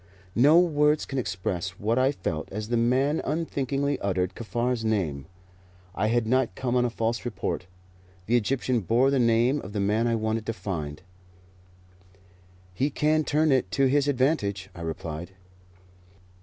No 0.33 0.59
words 0.59 1.05
can 1.05 1.19
express 1.19 1.77
what 1.79 1.99
I 1.99 2.11
felt 2.11 2.51
as 2.51 2.69
the 2.69 2.75
man 2.75 3.21
unthinkingly 3.23 3.99
uttered 3.99 4.33
Kaffar's 4.33 4.83
name. 4.83 5.27
I 5.93 6.07
had 6.07 6.25
not 6.25 6.55
come 6.55 6.75
on 6.75 6.85
a 6.85 6.89
false 6.89 7.23
report. 7.23 7.67
The 8.25 8.35
Egyptian 8.35 8.79
bore 8.79 9.11
the 9.11 9.19
name 9.19 9.61
of 9.61 9.73
the 9.73 9.79
man 9.79 10.07
I 10.07 10.15
wanted 10.15 10.47
to 10.47 10.53
find. 10.53 11.03
"He 12.73 12.89
can 12.89 13.23
turn 13.23 13.51
it 13.51 13.69
to 13.73 13.85
his 13.85 14.07
advantage," 14.07 14.71
I 14.73 14.81
replied. 14.81 15.33